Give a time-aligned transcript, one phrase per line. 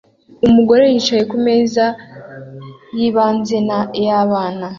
[0.47, 1.85] Umugore yicaye kumeza
[2.97, 3.57] yibanze
[4.05, 4.67] yabana